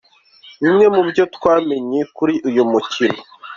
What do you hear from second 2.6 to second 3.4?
mukino.